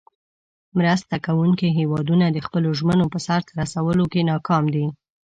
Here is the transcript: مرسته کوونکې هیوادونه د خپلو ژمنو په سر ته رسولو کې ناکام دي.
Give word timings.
مرسته 0.77 1.15
کوونکې 1.25 1.67
هیوادونه 1.79 2.25
د 2.29 2.37
خپلو 2.45 2.69
ژمنو 2.79 3.05
په 3.13 3.19
سر 3.25 3.39
ته 3.47 3.51
رسولو 3.61 4.05
کې 4.11 4.27
ناکام 4.31 4.63
دي. 4.73 4.85